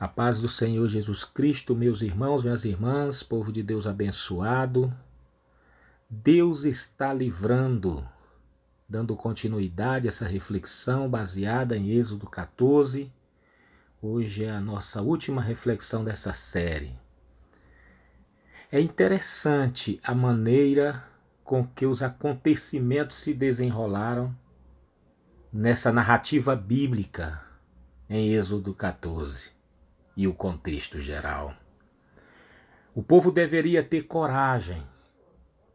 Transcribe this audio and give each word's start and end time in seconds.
A 0.00 0.06
paz 0.06 0.38
do 0.38 0.48
Senhor 0.48 0.86
Jesus 0.86 1.24
Cristo, 1.24 1.74
meus 1.74 2.02
irmãos, 2.02 2.44
minhas 2.44 2.64
irmãs, 2.64 3.20
povo 3.20 3.50
de 3.50 3.64
Deus 3.64 3.84
abençoado. 3.84 4.94
Deus 6.08 6.62
está 6.62 7.12
livrando, 7.12 8.08
dando 8.88 9.16
continuidade 9.16 10.06
a 10.06 10.10
essa 10.10 10.28
reflexão 10.28 11.10
baseada 11.10 11.76
em 11.76 11.90
Êxodo 11.90 12.30
14. 12.30 13.12
Hoje 14.00 14.44
é 14.44 14.50
a 14.52 14.60
nossa 14.60 15.02
última 15.02 15.42
reflexão 15.42 16.04
dessa 16.04 16.32
série. 16.32 16.96
É 18.70 18.80
interessante 18.80 19.98
a 20.04 20.14
maneira 20.14 21.02
com 21.42 21.66
que 21.66 21.86
os 21.86 22.04
acontecimentos 22.04 23.16
se 23.16 23.34
desenrolaram 23.34 24.32
nessa 25.52 25.92
narrativa 25.92 26.54
bíblica 26.54 27.42
em 28.08 28.32
Êxodo 28.32 28.72
14 28.72 29.57
e 30.18 30.26
o 30.26 30.34
contexto 30.34 31.00
geral. 31.00 31.56
O 32.92 33.04
povo 33.04 33.30
deveria 33.30 33.84
ter 33.84 34.02
coragem, 34.02 34.84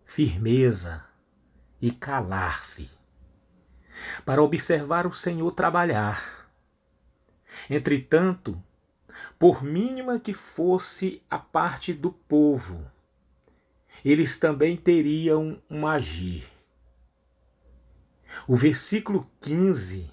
firmeza 0.05 1.01
e 1.81 1.89
calar-se 1.89 2.89
para 4.25 4.43
observar 4.43 5.07
o 5.07 5.13
Senhor 5.13 5.49
trabalhar. 5.51 6.49
Entretanto, 7.69 8.61
por 9.39 9.63
mínima 9.63 10.19
que 10.19 10.33
fosse 10.33 11.23
a 11.29 11.39
parte 11.39 11.93
do 11.93 12.11
povo, 12.11 12.85
eles 14.03 14.35
também 14.35 14.75
teriam 14.75 15.61
um 15.69 15.87
agir. 15.87 16.51
O 18.45 18.57
versículo 18.57 19.31
15 19.39 20.11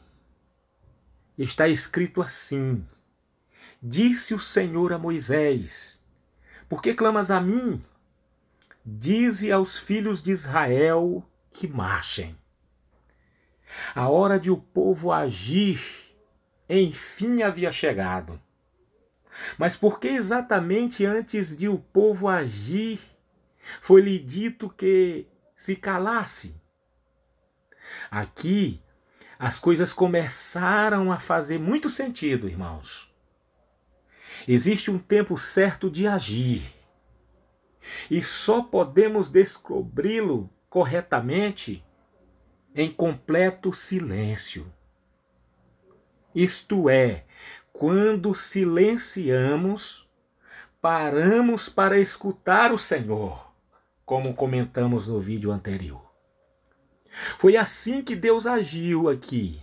está 1.36 1.66
escrito 1.66 2.22
assim: 2.22 2.84
Disse 3.82 4.34
o 4.34 4.38
Senhor 4.38 4.92
a 4.92 4.98
Moisés: 4.98 6.02
Por 6.68 6.82
que 6.82 6.92
clamas 6.92 7.30
a 7.30 7.40
mim? 7.40 7.80
Dize 8.84 9.50
aos 9.50 9.78
filhos 9.78 10.22
de 10.22 10.30
Israel 10.30 11.24
que 11.50 11.66
marchem. 11.66 12.36
A 13.94 14.08
hora 14.08 14.38
de 14.38 14.50
o 14.50 14.56
povo 14.58 15.10
agir, 15.10 15.80
enfim, 16.68 17.42
havia 17.42 17.72
chegado. 17.72 18.40
Mas 19.56 19.76
por 19.76 19.98
que 19.98 20.08
exatamente 20.08 21.06
antes 21.06 21.56
de 21.56 21.68
o 21.68 21.78
povo 21.78 22.28
agir 22.28 23.00
foi-lhe 23.80 24.18
dito 24.18 24.68
que 24.68 25.26
se 25.56 25.74
calasse? 25.74 26.54
Aqui 28.10 28.82
as 29.38 29.58
coisas 29.58 29.92
começaram 29.92 31.10
a 31.10 31.18
fazer 31.18 31.58
muito 31.58 31.88
sentido, 31.88 32.46
irmãos. 32.46 33.09
Existe 34.46 34.90
um 34.90 34.98
tempo 34.98 35.36
certo 35.38 35.90
de 35.90 36.06
agir. 36.06 36.62
E 38.10 38.22
só 38.22 38.62
podemos 38.62 39.30
descobri-lo 39.30 40.50
corretamente 40.68 41.84
em 42.74 42.90
completo 42.90 43.72
silêncio. 43.72 44.72
Isto 46.34 46.88
é, 46.88 47.24
quando 47.72 48.34
silenciamos, 48.34 50.08
paramos 50.80 51.68
para 51.68 51.98
escutar 51.98 52.72
o 52.72 52.78
Senhor, 52.78 53.52
como 54.04 54.34
comentamos 54.34 55.08
no 55.08 55.18
vídeo 55.18 55.50
anterior. 55.50 56.08
Foi 57.38 57.56
assim 57.56 58.02
que 58.02 58.14
Deus 58.14 58.46
agiu 58.46 59.08
aqui. 59.08 59.60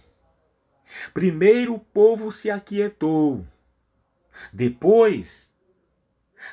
Primeiro 1.14 1.76
o 1.76 1.80
povo 1.80 2.32
se 2.32 2.52
aquietou 2.52 3.46
depois, 4.52 5.52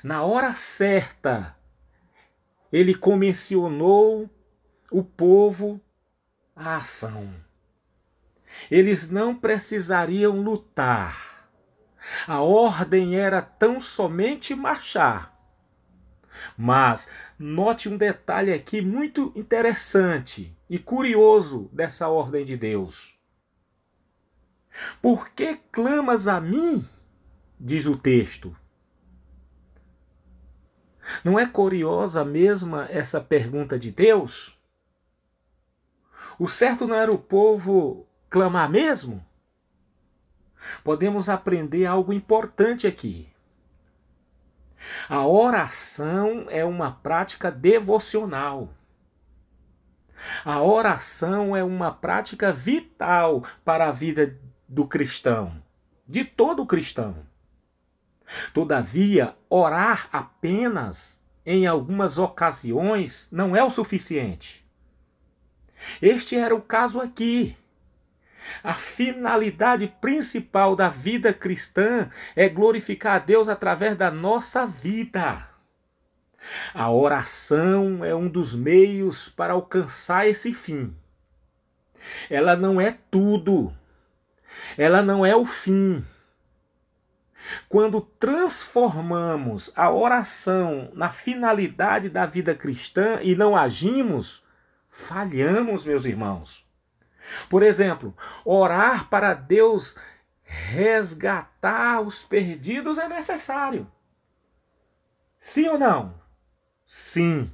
na 0.03 0.23
hora 0.23 0.55
certa, 0.55 1.57
ele 2.73 2.95
comissionou 2.95 4.29
o 4.91 5.03
povo 5.03 5.81
à 6.55 6.77
ação. 6.77 7.35
Eles 8.71 9.09
não 9.09 9.35
precisariam 9.35 10.41
lutar. 10.41 11.49
A 12.27 12.41
ordem 12.41 13.19
era 13.19 13.41
tão 13.41 13.81
somente 13.81 14.55
marchar. 14.55 15.35
Mas 16.57 17.09
note 17.39 17.89
um 17.89 17.97
detalhe 17.97 18.53
aqui 18.53 18.81
muito 18.83 19.33
interessante 19.35 20.57
e 20.69 20.79
curioso 20.79 21.71
dessa 21.73 22.09
ordem 22.09 22.45
de 22.45 22.57
Deus. 22.57 23.19
Por 25.01 25.31
que 25.31 25.57
clamas 25.71 26.27
a 26.29 26.41
mim? 26.41 26.85
Diz 27.59 27.87
o 27.87 27.97
texto. 27.97 28.57
Não 31.23 31.39
é 31.39 31.47
curiosa 31.47 32.25
mesma 32.25 32.87
essa 32.91 33.21
pergunta 33.21 33.79
de 33.79 33.91
Deus? 33.91 34.59
O 36.39 36.49
certo 36.49 36.87
não 36.87 36.97
era 36.97 37.13
o 37.13 37.19
povo 37.19 38.07
clamar 38.29 38.69
mesmo? 38.69 39.25
Podemos 40.83 41.29
aprender 41.29 41.87
algo 41.87 42.13
importante 42.13 42.87
aqui. 42.87 43.29
A 45.09 45.27
oração 45.27 46.47
é 46.49 46.65
uma 46.65 46.91
prática 46.91 47.51
devocional. 47.51 48.71
A 50.45 50.63
oração 50.63 51.55
é 51.55 51.63
uma 51.63 51.93
prática 51.93 52.53
vital 52.53 53.45
para 53.65 53.89
a 53.89 53.93
vida 53.93 54.39
do 54.69 54.87
cristão, 54.87 55.63
de 56.07 56.25
todo 56.25 56.67
cristão. 56.67 57.27
Todavia, 58.53 59.37
orar 59.49 60.09
apenas 60.13 61.23
em 61.45 61.67
algumas 61.67 62.19
ocasiões 62.19 63.29
não 63.31 63.55
é 63.55 63.63
o 63.63 63.71
suficiente. 63.71 64.65
Este 66.01 66.37
era 66.37 66.55
o 66.55 66.63
caso 66.63 67.01
aqui. 67.01 67.57
A 68.63 68.75
finalidade 68.75 69.89
principal 70.01 70.77
da 70.77 70.89
vida 70.89 71.33
cristã 71.33 72.11
é 72.37 72.49
glorificar 72.49 73.17
a 73.17 73.19
Deus 73.19 73.49
através 73.49 73.97
da 73.97 74.11
nossa 74.11 74.67
vida. 74.67 75.49
A 76.75 76.91
oração 76.91 78.05
é 78.05 78.15
um 78.15 78.29
dos 78.29 78.55
meios 78.55 79.29
para 79.31 79.55
alcançar 79.55 80.29
esse 80.29 80.53
fim. 80.53 80.95
Ela 82.29 82.55
não 82.55 82.81
é 82.81 82.99
tudo. 83.11 83.75
Ela 84.77 85.03
não 85.03 85.25
é 85.25 85.35
o 85.35 85.47
fim. 85.47 86.05
Quando 87.69 88.01
transformamos 88.01 89.73
a 89.77 89.91
oração 89.91 90.91
na 90.95 91.11
finalidade 91.11 92.09
da 92.09 92.27
vida 92.27 92.55
cristã 92.55 93.19
e 93.23 93.35
não 93.35 93.57
agimos, 93.57 94.45
falhamos, 94.91 95.85
meus 95.85 96.05
irmãos. 96.05 96.65
Por 97.49 97.63
exemplo, 97.63 98.17
orar 98.45 99.09
para 99.09 99.35
Deus 99.35 99.97
resgatar 100.43 102.01
os 102.01 102.23
perdidos 102.23 102.99
é 102.99 103.09
necessário. 103.09 103.91
Sim 105.39 105.69
ou 105.69 105.79
não? 105.79 106.15
Sim. 106.87 107.51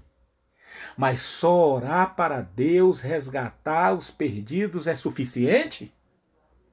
Mas 0.96 1.20
só 1.20 1.74
orar 1.74 2.14
para 2.14 2.40
Deus 2.40 3.00
resgatar 3.00 3.94
os 3.94 4.10
perdidos 4.10 4.86
é 4.86 4.94
suficiente? 4.94 5.94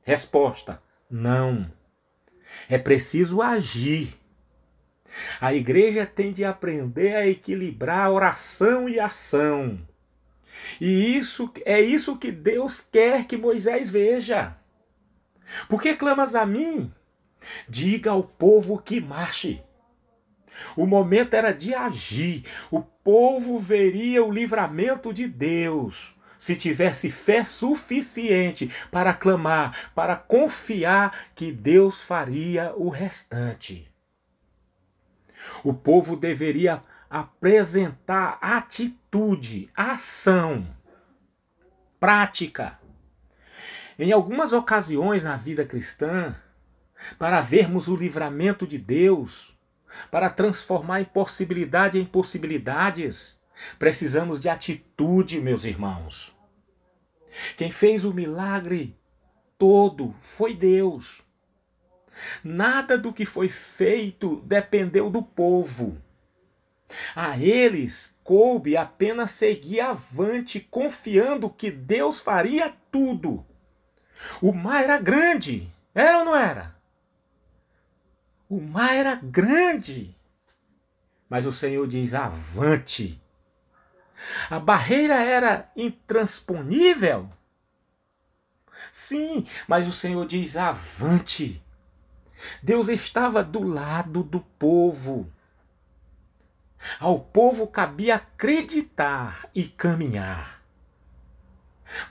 Resposta: 0.04 0.82
não. 1.10 1.72
É 2.70 2.78
preciso 2.78 3.42
agir. 3.42 4.14
A 5.40 5.54
igreja 5.54 6.06
tem 6.06 6.32
de 6.32 6.44
aprender 6.44 7.16
a 7.16 7.28
equilibrar 7.28 8.12
oração 8.12 8.90
e 8.90 9.00
ação. 9.00 9.80
E 10.82 11.18
isso 11.18 11.52
é 11.66 11.80
isso 11.80 12.18
que 12.18 12.32
Deus 12.32 12.82
quer 12.82 13.26
que 13.26 13.38
Moisés 13.38 13.90
veja. 13.90 14.58
Por 15.70 15.82
que 15.82 15.96
clamas 15.96 16.36
a 16.36 16.46
mim? 16.46 16.92
Diga 17.70 18.12
ao 18.12 18.24
povo 18.24 18.78
que 18.80 19.00
marche. 19.00 19.64
O 20.76 20.86
momento 20.86 21.36
era 21.36 21.52
de 21.52 21.74
agir. 21.74 22.44
O 22.72 22.82
povo 22.82 23.60
veria 23.60 24.24
o 24.24 24.32
livramento 24.32 25.14
de 25.14 25.28
Deus 25.28 26.17
se 26.38 26.56
tivesse 26.56 27.10
fé 27.10 27.44
suficiente 27.44 28.72
para 28.92 29.14
clamar, 29.14 29.92
para 29.94 30.16
confiar 30.16 31.30
que 31.36 31.52
Deus 31.52 32.02
faria 32.02 32.74
o 32.76 32.90
restante. 32.90 33.92
O 35.64 35.74
povo 35.74 36.16
deveria 36.16 36.82
apresentar 37.10 38.38
atitude, 38.42 39.70
ação, 39.76 40.68
prática. 42.00 42.80
Em 43.98 44.12
algumas 44.12 44.54
ocasiões 44.54 45.24
na 45.24 45.38
vida 45.38 45.66
cristã, 45.66 46.36
para 47.18 47.42
vermos 47.42 47.88
o 47.88 47.96
livramento 47.96 48.68
de 48.68 48.78
Deus, 48.78 49.58
para 50.12 50.30
transformar 50.30 51.02
impossibilidade 51.02 51.98
em 51.98 52.06
possibilidades, 52.06 53.37
Precisamos 53.80 54.40
de 54.40 54.50
atitude, 54.50 55.40
meus 55.40 55.66
irmãos. 55.66 56.36
Quem 57.56 57.72
fez 57.72 58.06
o 58.06 58.14
milagre 58.14 58.98
todo 59.58 60.16
foi 60.22 60.56
Deus. 60.56 61.24
Nada 62.44 62.98
do 62.98 63.14
que 63.14 63.26
foi 63.26 63.50
feito 63.50 64.42
dependeu 64.42 65.10
do 65.10 65.22
povo. 65.22 66.02
A 67.16 67.38
eles 67.38 68.18
coube 68.24 68.78
apenas 68.78 69.32
seguir 69.32 69.82
avante, 69.82 70.60
confiando 70.60 71.50
que 71.50 71.70
Deus 71.70 72.22
faria 72.22 72.74
tudo. 72.92 73.46
O 74.42 74.52
mar 74.54 74.84
era 74.84 74.98
grande, 74.98 75.72
era 75.94 76.20
ou 76.20 76.26
não 76.26 76.36
era? 76.36 76.76
O 78.50 78.62
mar 78.62 78.96
era 78.96 79.16
grande. 79.16 80.16
Mas 81.30 81.46
o 81.46 81.52
Senhor 81.52 81.88
diz: 81.88 82.14
avante. 82.14 83.22
A 84.50 84.60
barreira 84.60 85.16
era 85.16 85.72
intransponível. 85.76 87.30
Sim, 88.92 89.46
mas 89.68 89.88
o 89.88 89.92
Senhor 89.92 90.26
diz: 90.26 90.56
avante. 90.56 91.64
Deus 92.62 92.88
estava 92.88 93.44
do 93.44 93.64
lado 93.64 94.24
do 94.24 94.42
povo. 94.42 95.32
Ao 97.00 97.20
povo 97.20 97.68
cabia 97.68 98.16
acreditar 98.16 99.50
e 99.54 99.64
caminhar. 99.68 100.62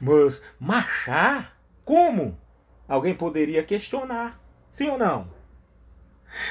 Mas 0.01 0.43
marchar? 0.59 1.57
Como? 1.85 2.39
Alguém 2.89 3.15
poderia 3.15 3.63
questionar. 3.63 4.41
Sim 4.71 4.89
ou 4.89 4.99
não? 4.99 5.33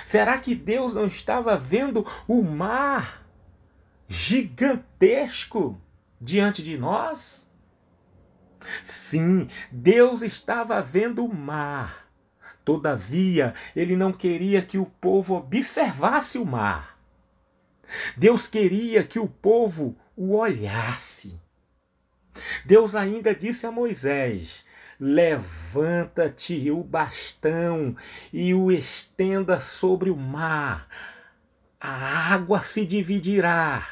Será 0.05 0.37
que 0.37 0.55
Deus 0.55 0.93
não 0.93 1.05
estava 1.05 1.57
vendo 1.57 2.05
o 2.27 2.41
mar 2.41 3.24
gigantesco 4.07 5.79
diante 6.19 6.63
de 6.63 6.77
nós? 6.77 7.49
Sim, 8.81 9.47
Deus 9.71 10.21
estava 10.21 10.81
vendo 10.81 11.25
o 11.25 11.33
mar. 11.33 12.07
Todavia, 12.63 13.53
ele 13.75 13.95
não 13.95 14.11
queria 14.11 14.61
que 14.61 14.77
o 14.77 14.85
povo 14.85 15.35
observasse 15.35 16.37
o 16.37 16.45
mar. 16.45 16.99
Deus 18.17 18.47
queria 18.47 19.03
que 19.03 19.19
o 19.19 19.27
povo 19.27 19.95
o 20.15 20.35
olhasse. 20.35 21.39
Deus 22.65 22.95
ainda 22.95 23.35
disse 23.35 23.67
a 23.67 23.71
Moisés: 23.71 24.65
Levanta-te 24.99 26.71
o 26.71 26.83
bastão 26.83 27.95
e 28.33 28.53
o 28.53 28.71
estenda 28.71 29.59
sobre 29.59 30.09
o 30.09 30.15
mar. 30.15 30.87
A 31.79 32.33
água 32.33 32.59
se 32.59 32.85
dividirá 32.85 33.85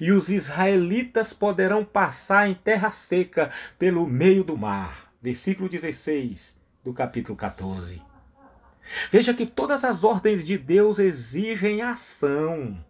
e 0.00 0.12
os 0.12 0.30
israelitas 0.30 1.32
poderão 1.32 1.84
passar 1.84 2.48
em 2.48 2.54
terra 2.54 2.90
seca 2.90 3.50
pelo 3.78 4.06
meio 4.06 4.44
do 4.44 4.56
mar. 4.56 5.12
Versículo 5.20 5.68
16 5.68 6.60
do 6.84 6.92
capítulo 6.92 7.36
14. 7.36 8.02
Veja 9.10 9.32
que 9.32 9.46
todas 9.46 9.84
as 9.84 10.04
ordens 10.04 10.42
de 10.42 10.58
Deus 10.58 10.98
exigem 10.98 11.82
ação, 11.82 12.84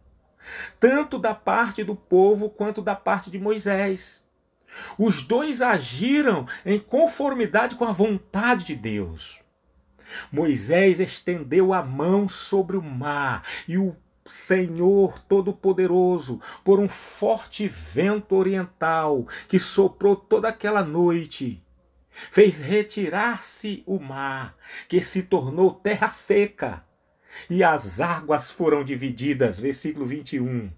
tanto 0.81 1.19
da 1.19 1.35
parte 1.35 1.85
do 1.85 1.95
povo 1.95 2.49
quanto 2.49 2.81
da 2.81 2.95
parte 2.95 3.31
de 3.31 3.39
Moisés. 3.39 4.25
Os 4.99 5.23
dois 5.23 5.61
agiram 5.61 6.47
em 6.65 6.79
conformidade 6.79 7.77
com 7.77 7.85
a 7.85 7.93
vontade 7.93 8.65
de 8.65 8.75
Deus. 8.75 9.41
Moisés 10.31 11.01
estendeu 11.01 11.73
a 11.73 11.83
mão 11.83 12.29
sobre 12.29 12.77
o 12.77 12.83
mar 12.83 13.43
e 13.69 13.77
o 13.79 13.97
Senhor 14.27 15.19
Todo-Poderoso, 15.21 16.41
por 16.65 16.79
um 16.79 16.89
forte 16.89 17.69
vento 17.69 18.37
oriental 18.37 19.27
que 19.49 19.59
soprou 19.59 20.15
toda 20.15 20.49
aquela 20.49 20.85
noite, 20.85 21.63
fez 22.11 22.59
retirar-se 22.59 23.83
o 23.87 23.99
mar, 23.99 24.57
que 24.89 25.03
se 25.03 25.23
tornou 25.23 25.73
terra 25.73 26.11
seca, 26.11 26.85
e 27.49 27.65
as 27.65 28.01
águas 28.01 28.51
foram 28.51 28.85
divididas. 28.85 29.59
Versículo 29.59 30.07
21. 30.07 30.71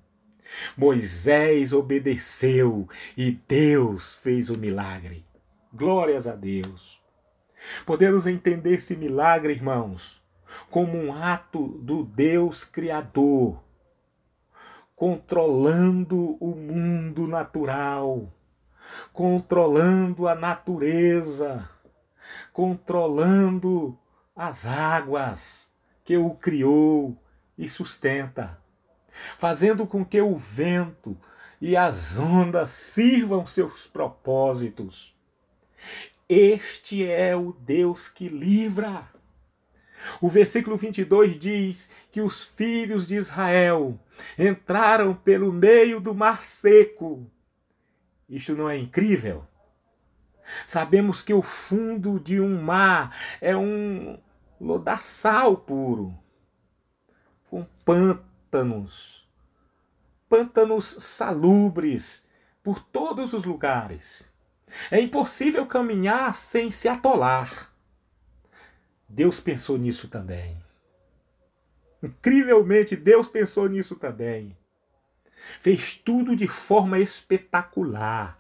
Moisés 0.77 1.73
obedeceu 1.73 2.89
e 3.17 3.33
Deus 3.33 4.15
fez 4.15 4.51
o 4.51 4.59
milagre. 4.59 5.25
Glórias 5.73 6.29
a 6.29 6.35
Deus. 6.35 7.03
Podemos 7.85 8.27
entender 8.27 8.75
esse 8.75 8.97
milagre, 8.97 9.53
irmãos, 9.53 10.23
como 10.71 10.97
um 10.97 11.13
ato 11.13 11.69
do 11.79 12.05
Deus 12.05 12.65
Criador, 12.65 13.63
controlando 14.95 16.37
o 16.41 16.55
mundo 16.55 17.27
natural, 17.27 18.33
controlando 19.13 20.29
a 20.29 20.35
natureza, 20.35 21.69
controlando 22.53 23.99
as 24.35 24.67
águas 24.67 25.71
que 26.05 26.17
o 26.17 26.31
criou 26.31 27.17
e 27.57 27.69
sustenta 27.69 28.65
fazendo 29.39 29.87
com 29.87 30.05
que 30.05 30.21
o 30.21 30.37
vento 30.37 31.17
e 31.61 31.77
as 31.77 32.19
ondas 32.19 32.71
sirvam 32.71 33.47
seus 33.47 33.87
propósitos. 33.87 35.15
Este 36.29 37.09
é 37.09 37.37
o 37.37 37.53
Deus 37.53 38.09
que 38.09 38.29
livra. 38.29 39.09
O 40.21 40.29
versículo 40.29 40.77
22 40.77 41.39
diz 41.39 41.91
que 42.11 42.21
os 42.21 42.45
filhos 42.45 43.07
de 43.07 43.15
Israel 43.15 43.99
entraram 44.39 45.15
pelo 45.15 45.53
meio 45.53 46.01
do 46.01 46.15
mar 46.15 46.43
seco. 46.43 47.31
Isto 48.29 48.55
não 48.55 48.69
é 48.69 48.77
incrível? 48.77 49.47
Sabemos 50.67 51.23
que 51.23 51.33
o 51.33 51.43
fundo 51.43 52.21
de 52.21 52.41
um 52.41 52.61
mar 52.61 53.17
é 53.41 53.57
um 53.57 54.19
lodaçal 54.61 55.57
puro, 55.57 56.15
com 57.49 57.65
pântano 57.85 58.35
pântanos, 58.55 59.29
pântanos 60.29 60.85
salubres 61.01 62.25
por 62.63 62.79
todos 62.79 63.33
os 63.33 63.45
lugares. 63.45 64.33
É 64.93 65.01
impossível 65.01 65.67
caminhar 65.67 66.37
sem 66.37 66.71
se 66.71 66.89
atolar. 66.89 67.74
Deus 69.15 69.39
pensou 69.39 69.79
nisso 69.79 70.09
também. 70.09 70.57
Incrivelmente, 72.03 72.97
Deus 72.97 73.29
pensou 73.29 73.69
nisso 73.69 73.95
também. 73.95 74.57
Fez 75.61 75.95
tudo 75.95 76.35
de 76.35 76.49
forma 76.49 76.99
espetacular. 76.99 78.37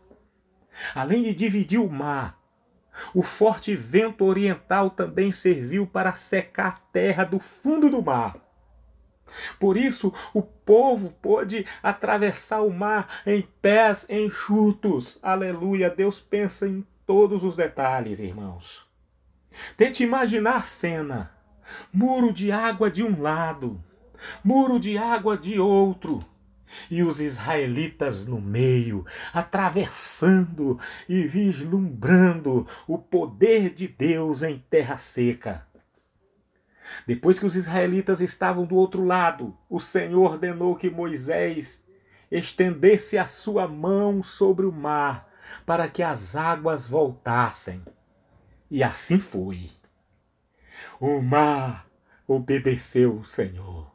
Além 0.92 1.22
de 1.22 1.32
dividir 1.32 1.78
o 1.78 1.88
mar, 1.88 2.42
o 3.14 3.22
forte 3.22 3.76
vento 3.76 4.24
oriental 4.24 4.90
também 4.90 5.30
serviu 5.30 5.86
para 5.86 6.12
secar 6.14 6.66
a 6.66 6.92
terra 6.92 7.22
do 7.22 7.38
fundo 7.38 7.88
do 7.88 8.02
mar. 8.02 8.36
Por 9.60 9.76
isso, 9.76 10.12
o 10.32 10.42
povo 10.42 11.12
pôde 11.22 11.64
atravessar 11.84 12.62
o 12.62 12.70
mar 12.72 13.22
em 13.24 13.42
pés 13.62 14.08
enxutos. 14.10 15.20
Aleluia! 15.22 15.88
Deus 15.88 16.20
pensa 16.20 16.66
em 16.66 16.84
todos 17.06 17.44
os 17.44 17.54
detalhes, 17.54 18.18
irmãos. 18.18 18.92
Tente 19.76 20.02
imaginar 20.02 20.56
a 20.56 20.62
cena: 20.62 21.30
muro 21.92 22.32
de 22.32 22.50
água 22.52 22.90
de 22.90 23.02
um 23.02 23.20
lado, 23.20 23.82
muro 24.42 24.78
de 24.78 24.98
água 24.98 25.36
de 25.36 25.58
outro, 25.58 26.24
e 26.90 27.02
os 27.02 27.20
israelitas 27.20 28.26
no 28.26 28.40
meio, 28.40 29.04
atravessando 29.32 30.78
e 31.08 31.22
vislumbrando 31.22 32.66
o 32.86 32.98
poder 32.98 33.70
de 33.70 33.88
Deus 33.88 34.42
em 34.42 34.58
terra 34.70 34.96
seca. 34.96 35.66
Depois 37.06 37.38
que 37.38 37.46
os 37.46 37.56
israelitas 37.56 38.20
estavam 38.20 38.66
do 38.66 38.76
outro 38.76 39.04
lado, 39.04 39.56
o 39.70 39.80
Senhor 39.80 40.32
ordenou 40.32 40.76
que 40.76 40.90
Moisés 40.90 41.82
estendesse 42.30 43.16
a 43.16 43.26
sua 43.26 43.66
mão 43.66 44.22
sobre 44.22 44.66
o 44.66 44.72
mar 44.72 45.28
para 45.64 45.88
que 45.88 46.02
as 46.02 46.36
águas 46.36 46.86
voltassem. 46.86 47.82
E 48.74 48.82
assim 48.82 49.20
foi. 49.20 49.70
O 50.98 51.22
mar 51.22 51.86
obedeceu 52.26 53.18
o 53.18 53.24
Senhor. 53.24 53.88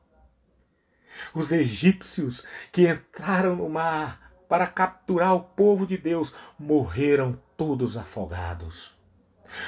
Os 1.34 1.52
egípcios 1.52 2.46
que 2.72 2.90
entraram 2.90 3.58
no 3.58 3.68
mar 3.68 4.32
para 4.48 4.66
capturar 4.66 5.36
o 5.36 5.44
povo 5.44 5.86
de 5.86 5.98
Deus 5.98 6.34
morreram 6.58 7.34
todos 7.58 7.98
afogados. 7.98 8.98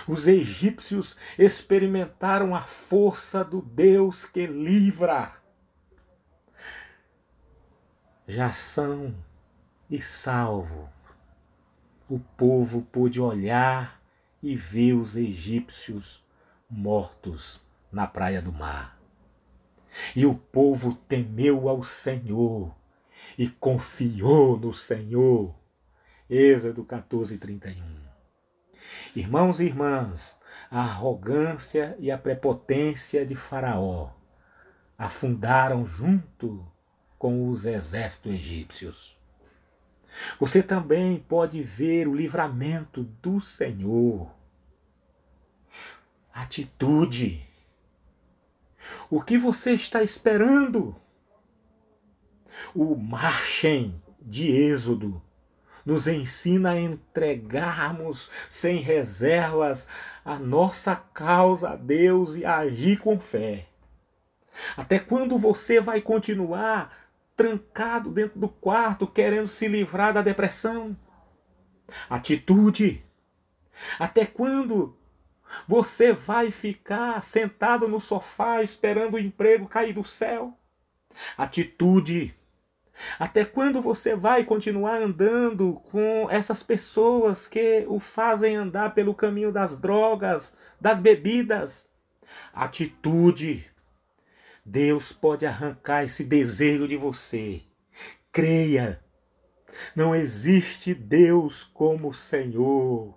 Os 0.07 0.29
egípcios 0.29 1.17
experimentaram 1.37 2.55
a 2.55 2.61
força 2.61 3.43
do 3.43 3.61
Deus 3.61 4.23
que 4.23 4.47
livra. 4.47 5.35
Já 8.25 8.49
são 8.49 9.13
e 9.89 10.01
salvo. 10.01 10.89
O 12.07 12.17
povo 12.17 12.83
pôde 12.93 13.19
olhar 13.19 14.00
e 14.41 14.55
ver 14.55 14.93
os 14.93 15.15
egípcios 15.15 16.23
mortos 16.69 17.59
na 17.91 18.07
praia 18.07 18.41
do 18.41 18.51
mar. 18.51 18.99
E 20.15 20.25
o 20.25 20.35
povo 20.35 20.93
temeu 20.93 21.67
ao 21.67 21.83
Senhor 21.83 22.73
e 23.37 23.47
confiou 23.47 24.57
no 24.57 24.73
Senhor. 24.73 25.53
Êxodo 26.29 26.83
14, 26.83 27.37
31. 27.37 28.01
Irmãos 29.15 29.59
e 29.59 29.65
irmãs, 29.65 30.39
a 30.69 30.81
arrogância 30.81 31.95
e 31.99 32.09
a 32.09 32.17
prepotência 32.17 33.25
de 33.25 33.35
Faraó 33.35 34.11
afundaram 34.97 35.85
junto 35.85 36.65
com 37.17 37.49
os 37.49 37.65
exércitos 37.65 38.33
egípcios. 38.33 39.20
Você 40.39 40.61
também 40.61 41.19
pode 41.19 41.61
ver 41.61 42.07
o 42.07 42.15
livramento 42.15 43.03
do 43.21 43.39
Senhor. 43.39 44.31
Atitude. 46.33 47.45
O 49.09 49.21
que 49.21 49.37
você 49.37 49.73
está 49.73 50.01
esperando? 50.01 50.95
O 52.73 52.95
marchem 52.95 54.01
de 54.21 54.49
Êxodo 54.49 55.21
nos 55.85 56.07
ensina 56.07 56.71
a 56.71 56.79
entregarmos 56.79 58.29
sem 58.49 58.77
reservas 58.77 59.87
a 60.23 60.37
nossa 60.37 60.95
causa 60.95 61.71
a 61.71 61.75
Deus 61.75 62.35
e 62.35 62.45
a 62.45 62.57
agir 62.57 62.99
com 62.99 63.19
fé. 63.19 63.67
Até 64.77 64.99
quando 64.99 65.37
você 65.39 65.81
vai 65.81 66.01
continuar 66.01 67.00
trancado 67.41 68.11
dentro 68.11 68.39
do 68.39 68.47
quarto 68.47 69.07
querendo 69.07 69.47
se 69.47 69.67
livrar 69.67 70.13
da 70.13 70.21
depressão? 70.21 70.95
Atitude. 72.07 73.03
Até 73.97 74.27
quando 74.27 74.95
você 75.67 76.13
vai 76.13 76.51
ficar 76.51 77.23
sentado 77.23 77.87
no 77.87 77.99
sofá 77.99 78.61
esperando 78.61 79.15
o 79.15 79.19
emprego 79.19 79.67
cair 79.67 79.91
do 79.91 80.03
céu? 80.03 80.55
Atitude. 81.35 82.35
Até 83.17 83.43
quando 83.43 83.81
você 83.81 84.15
vai 84.15 84.43
continuar 84.43 85.01
andando 85.01 85.81
com 85.89 86.27
essas 86.29 86.61
pessoas 86.61 87.47
que 87.47 87.83
o 87.87 87.99
fazem 87.99 88.55
andar 88.55 88.93
pelo 88.93 89.15
caminho 89.15 89.51
das 89.51 89.75
drogas, 89.75 90.55
das 90.79 90.99
bebidas? 90.99 91.89
Atitude. 92.53 93.70
Deus 94.71 95.11
pode 95.11 95.45
arrancar 95.45 96.05
esse 96.05 96.23
desejo 96.23 96.87
de 96.87 96.95
você. 96.95 97.61
Creia. 98.31 99.03
Não 99.93 100.15
existe 100.15 100.93
Deus 100.93 101.61
como 101.61 102.13
Senhor. 102.13 103.13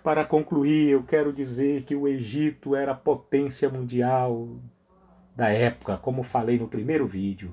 Para 0.00 0.24
concluir, 0.24 0.90
eu 0.90 1.02
quero 1.02 1.32
dizer 1.32 1.82
que 1.82 1.96
o 1.96 2.06
Egito 2.06 2.76
era 2.76 2.92
a 2.92 2.94
potência 2.94 3.68
mundial 3.68 4.60
da 5.34 5.48
época, 5.48 5.96
como 5.96 6.22
falei 6.22 6.56
no 6.56 6.68
primeiro 6.68 7.04
vídeo. 7.04 7.52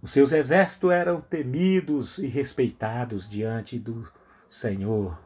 Os 0.00 0.12
seus 0.12 0.32
exércitos 0.32 0.90
eram 0.92 1.20
temidos 1.20 2.16
e 2.16 2.26
respeitados 2.26 3.28
diante 3.28 3.78
do 3.78 4.10
Senhor. 4.48 5.20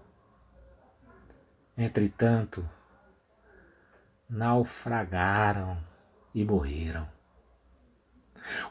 Entretanto, 1.78 2.68
naufragaram 4.34 5.78
e 6.34 6.44
morreram. 6.44 7.08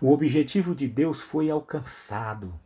O 0.01 0.11
objetivo 0.11 0.75
de 0.75 0.87
Deus 0.89 1.21
foi 1.21 1.49
alcançado. 1.49 2.59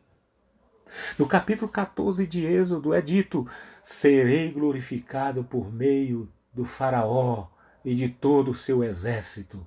No 1.18 1.28
capítulo 1.28 1.72
14 1.72 2.26
de 2.26 2.44
Êxodo 2.44 2.94
é 2.94 3.02
dito: 3.02 3.48
Serei 3.84 4.52
glorificado 4.52 5.44
por 5.44 5.72
meio 5.72 6.32
do 6.52 6.66
Faraó 6.66 7.48
e 7.86 7.94
de 7.94 8.10
todo 8.10 8.52
o 8.52 8.56
seu 8.56 8.84
exército, 8.84 9.66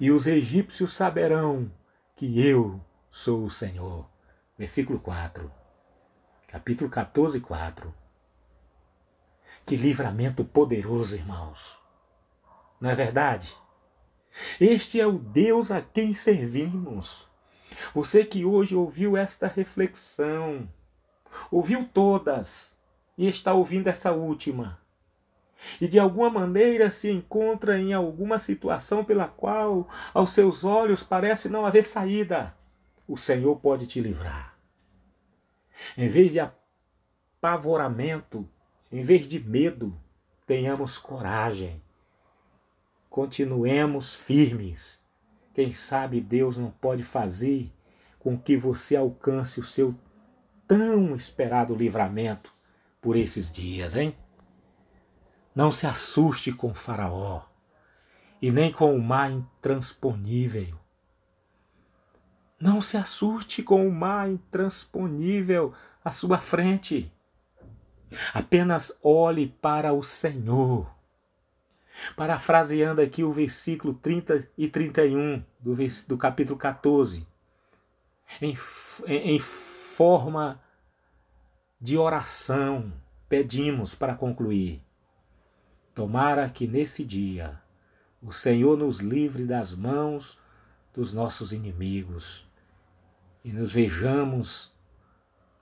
e 0.00 0.10
os 0.10 0.26
egípcios 0.26 0.94
saberão 0.94 1.70
que 2.16 2.40
eu 2.40 2.80
sou 3.10 3.44
o 3.44 3.50
Senhor. 3.50 4.08
Versículo 4.56 4.98
4. 4.98 5.52
Capítulo 6.48 6.88
14, 6.88 7.40
4. 7.40 7.94
Que 9.66 9.76
livramento 9.76 10.44
poderoso, 10.44 11.14
irmãos. 11.14 11.81
Não 12.82 12.90
é 12.90 12.94
verdade? 12.96 13.54
Este 14.60 15.00
é 15.00 15.06
o 15.06 15.16
Deus 15.16 15.70
a 15.70 15.80
quem 15.80 16.12
servimos. 16.12 17.28
Você 17.94 18.24
que 18.24 18.44
hoje 18.44 18.74
ouviu 18.74 19.16
esta 19.16 19.46
reflexão, 19.46 20.68
ouviu 21.48 21.88
todas 21.88 22.76
e 23.16 23.28
está 23.28 23.54
ouvindo 23.54 23.86
essa 23.86 24.10
última, 24.10 24.80
e 25.80 25.86
de 25.86 26.00
alguma 26.00 26.28
maneira 26.28 26.90
se 26.90 27.08
encontra 27.08 27.78
em 27.78 27.92
alguma 27.92 28.40
situação 28.40 29.04
pela 29.04 29.28
qual 29.28 29.88
aos 30.12 30.32
seus 30.32 30.64
olhos 30.64 31.04
parece 31.04 31.48
não 31.48 31.64
haver 31.64 31.84
saída, 31.84 32.52
o 33.06 33.16
Senhor 33.16 33.54
pode 33.60 33.86
te 33.86 34.00
livrar. 34.00 34.58
Em 35.96 36.08
vez 36.08 36.32
de 36.32 36.40
apavoramento, 36.40 38.44
em 38.90 39.02
vez 39.02 39.28
de 39.28 39.38
medo, 39.38 39.96
tenhamos 40.44 40.98
coragem. 40.98 41.80
Continuemos 43.12 44.14
firmes. 44.14 44.98
Quem 45.52 45.70
sabe 45.70 46.18
Deus 46.18 46.56
não 46.56 46.70
pode 46.70 47.02
fazer 47.02 47.70
com 48.18 48.38
que 48.38 48.56
você 48.56 48.96
alcance 48.96 49.60
o 49.60 49.62
seu 49.62 49.94
tão 50.66 51.14
esperado 51.14 51.74
livramento 51.74 52.54
por 53.02 53.14
esses 53.14 53.52
dias, 53.52 53.96
hein? 53.96 54.16
Não 55.54 55.70
se 55.70 55.86
assuste 55.86 56.52
com 56.52 56.72
Faraó 56.72 57.42
e 58.40 58.50
nem 58.50 58.72
com 58.72 58.96
o 58.96 59.02
mar 59.02 59.30
intransponível. 59.30 60.74
Não 62.58 62.80
se 62.80 62.96
assuste 62.96 63.62
com 63.62 63.86
o 63.86 63.92
mar 63.92 64.30
intransponível 64.30 65.74
à 66.02 66.10
sua 66.10 66.38
frente. 66.38 67.12
Apenas 68.32 68.98
olhe 69.02 69.48
para 69.48 69.92
o 69.92 70.02
Senhor. 70.02 71.01
Parafraseando 72.16 73.00
aqui 73.00 73.22
o 73.22 73.32
versículo 73.32 73.94
30 73.94 74.48
e 74.56 74.68
31 74.68 75.42
do, 75.60 75.76
do 76.06 76.18
capítulo 76.18 76.58
14, 76.58 77.26
em, 78.40 78.56
em 79.06 79.38
forma 79.38 80.60
de 81.80 81.96
oração, 81.98 82.92
pedimos 83.28 83.94
para 83.94 84.14
concluir. 84.14 84.82
Tomara 85.94 86.48
que 86.48 86.66
nesse 86.66 87.04
dia 87.04 87.60
o 88.22 88.32
Senhor 88.32 88.78
nos 88.78 89.00
livre 89.00 89.44
das 89.44 89.74
mãos 89.74 90.38
dos 90.94 91.12
nossos 91.12 91.52
inimigos 91.52 92.46
e 93.44 93.52
nos 93.52 93.72
vejamos 93.72 94.72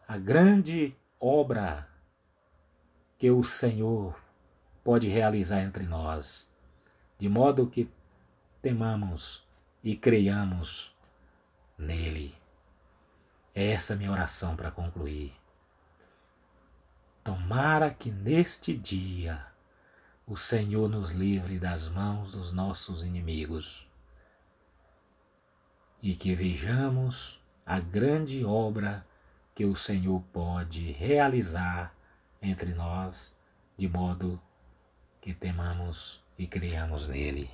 a 0.07 0.19
grande 0.19 0.95
obra 1.19 1.89
que 3.17 3.31
o 3.31 3.43
Senhor 3.45 4.15
pode 4.83 5.09
realizar 5.09 5.61
entre 5.61 5.85
nós, 5.85 6.51
de 7.19 7.29
modo 7.29 7.67
que 7.67 7.91
temamos 8.63 9.47
e 9.83 9.97
creiamos 9.97 10.95
nele. 11.77 12.35
É 13.55 13.71
essa 13.71 13.97
minha 13.97 14.13
oração 14.13 14.57
para 14.57 14.71
concluir. 14.71 15.35
Tomara 17.23 17.91
que 17.91 18.11
neste 18.11 18.77
dia 18.77 19.47
o 20.27 20.37
Senhor 20.37 20.89
nos 20.89 21.11
livre 21.11 21.59
das 21.59 21.89
mãos 21.89 22.31
dos 22.31 22.53
nossos 22.53 23.03
inimigos 23.03 23.87
e 26.03 26.15
que 26.15 26.35
vejamos 26.35 27.41
a 27.67 27.79
grande 27.79 28.45
obra 28.45 29.07
que 29.55 29.65
o 29.65 29.77
Senhor 29.77 30.23
pode 30.33 30.93
realizar 30.93 31.95
entre 32.41 32.73
nós, 32.73 33.37
de 33.77 33.89
modo 33.89 34.41
que 35.21 35.35
temamos 35.35 36.21
e 36.39 36.47
criamos 36.47 37.07
nele. 37.07 37.51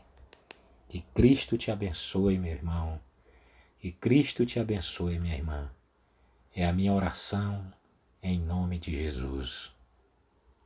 Que 0.88 1.00
Cristo 1.00 1.58
te 1.58 1.70
abençoe, 1.70 2.38
meu 2.38 2.52
irmão. 2.52 3.00
Que 3.78 3.90
Cristo 3.92 4.46
te 4.46 4.60
abençoe, 4.60 5.18
minha 5.18 5.36
irmã. 5.36 5.70
É 6.54 6.64
a 6.66 6.72
minha 6.72 6.92
oração 6.92 7.72
em 8.22 8.40
nome 8.40 8.78
de 8.78 8.96
Jesus. 8.96 9.75